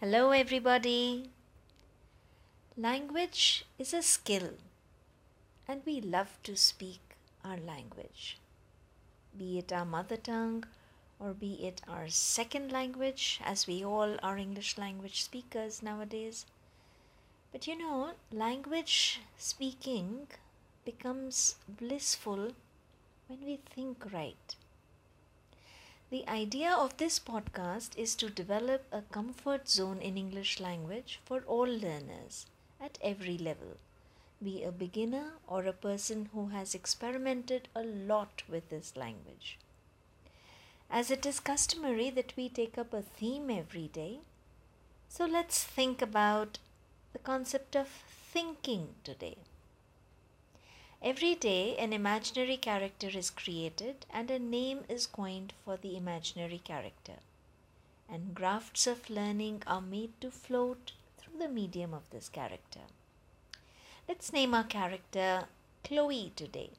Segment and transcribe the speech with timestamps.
[0.00, 1.28] Hello, everybody.
[2.76, 4.50] Language is a skill,
[5.66, 7.00] and we love to speak
[7.44, 8.38] our language,
[9.36, 10.62] be it our mother tongue
[11.18, 16.46] or be it our second language, as we all are English language speakers nowadays.
[17.50, 20.28] But you know, language speaking
[20.84, 22.52] becomes blissful
[23.26, 24.54] when we think right.
[26.10, 31.42] The idea of this podcast is to develop a comfort zone in English language for
[31.42, 32.46] all learners
[32.80, 33.76] at every level,
[34.42, 39.58] be a beginner or a person who has experimented a lot with this language.
[40.88, 44.20] As it is customary that we take up a theme every day,
[45.10, 46.58] so let's think about
[47.12, 49.36] the concept of thinking today.
[51.00, 56.58] Every day, an imaginary character is created and a name is coined for the imaginary
[56.58, 57.18] character.
[58.08, 62.80] And grafts of learning are made to float through the medium of this character.
[64.08, 65.44] Let's name our character
[65.84, 66.70] Chloe today.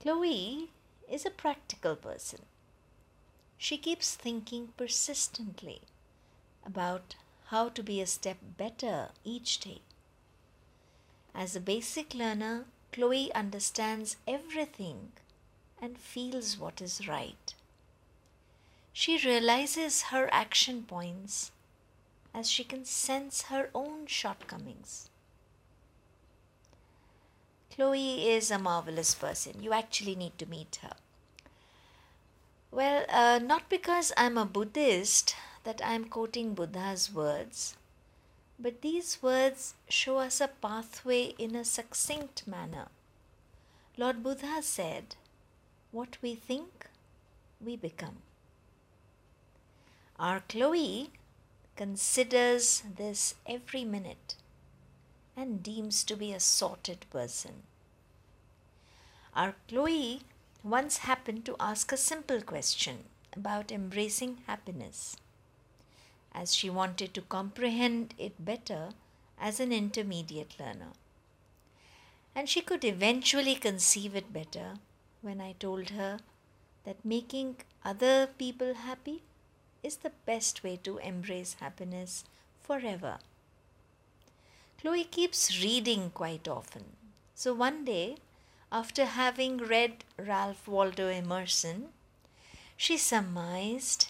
[0.00, 0.70] Chloe
[1.08, 2.40] is a practical person.
[3.56, 5.82] She keeps thinking persistently
[6.66, 7.14] about
[7.46, 9.82] how to be a step better each day.
[11.34, 12.64] As a basic learner,
[12.94, 15.10] Chloe understands everything
[15.82, 17.52] and feels what is right.
[18.92, 21.50] She realizes her action points
[22.32, 25.10] as she can sense her own shortcomings.
[27.74, 29.60] Chloe is a marvelous person.
[29.60, 30.94] You actually need to meet her.
[32.70, 37.76] Well, uh, not because I'm a Buddhist that I'm quoting Buddha's words,
[38.58, 42.88] but these words show us a pathway in a succinct manner.
[43.96, 45.16] Lord Buddha said,
[45.90, 46.86] What we think,
[47.60, 48.18] we become.
[50.18, 51.10] Our Chloe
[51.76, 54.36] considers this every minute
[55.36, 57.64] and deems to be a sorted person.
[59.34, 60.22] Our Chloe
[60.62, 65.16] once happened to ask a simple question about embracing happiness
[66.34, 68.90] as she wanted to comprehend it better
[69.40, 70.92] as an intermediate learner.
[72.34, 74.74] And she could eventually conceive it better
[75.22, 76.18] when I told her
[76.84, 79.22] that making other people happy
[79.82, 82.24] is the best way to embrace happiness
[82.60, 83.18] forever.
[84.80, 86.84] Chloe keeps reading quite often.
[87.34, 88.16] So one day,
[88.70, 91.88] after having read Ralph Waldo Emerson,
[92.76, 94.08] she surmised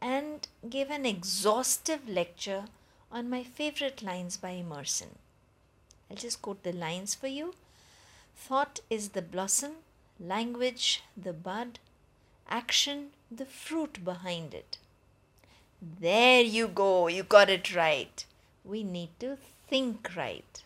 [0.00, 2.64] and gave an exhaustive lecture
[3.12, 5.18] on my favorite lines by Emerson.
[6.10, 7.54] I'll just quote the lines for you.
[8.36, 9.72] Thought is the blossom,
[10.18, 11.78] language the bud,
[12.48, 14.78] action the fruit behind it.
[15.80, 18.24] There you go, you got it right.
[18.64, 20.62] We need to think right.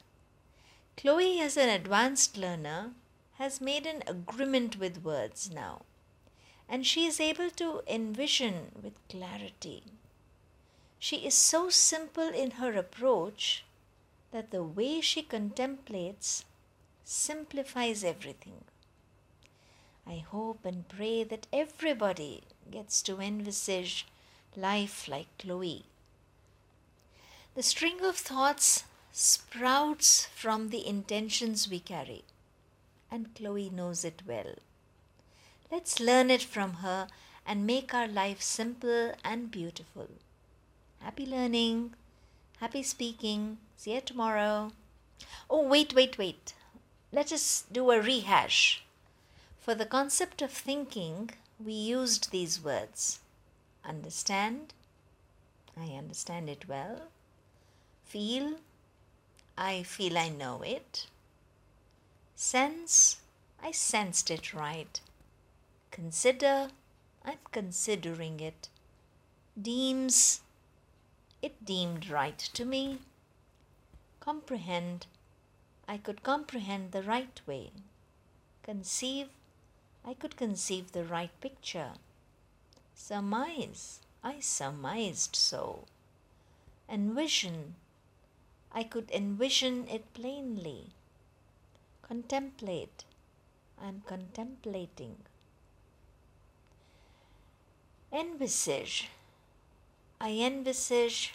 [0.97, 2.93] Chloe, as an advanced learner,
[3.39, 5.83] has made an agreement with words now
[6.69, 9.83] and she is able to envision with clarity.
[10.99, 13.65] She is so simple in her approach
[14.33, 16.45] that the way she contemplates
[17.05, 18.65] simplifies everything.
[20.07, 24.07] I hope and pray that everybody gets to envisage
[24.57, 25.85] life like Chloe.
[27.55, 32.25] The string of thoughts sprouts from the intentions we carry,
[33.11, 34.55] and Chloe knows it well.
[35.71, 37.09] Let's learn it from her
[37.47, 40.09] and make our life simple and beautiful.
[41.01, 41.95] Happy learning.
[42.61, 43.59] Happy speaking.
[43.77, 44.73] See you tomorrow.
[45.51, 46.55] Oh, wait, wait, wait.
[47.13, 48.83] Let us do a rehash.
[49.61, 51.31] For the concept of thinking,
[51.63, 53.21] we used these words
[53.85, 54.73] understand,
[55.77, 57.03] I understand it well.
[58.05, 58.55] Feel,
[59.57, 61.07] I feel I know it.
[62.35, 63.19] Sense,
[63.63, 65.01] I sensed it right.
[65.95, 66.71] Consider,
[67.25, 68.69] I'm considering it.
[69.57, 70.41] Deems,
[71.41, 72.99] it deemed right to me.
[74.19, 75.07] Comprehend,
[75.87, 77.71] I could comprehend the right way.
[78.65, 79.29] Conceive,
[80.05, 81.93] I could conceive the right picture.
[82.97, 85.85] Surmise, I surmised so.
[86.89, 87.77] Envision,
[88.73, 90.91] I could envision it plainly.
[92.03, 93.05] Contemplate,
[93.81, 95.19] I am contemplating
[98.15, 99.09] envisage.
[100.21, 101.35] I envisage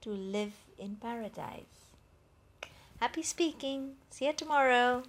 [0.00, 1.94] to live in paradise.
[3.00, 3.94] Happy speaking.
[4.10, 5.04] See you tomorrow.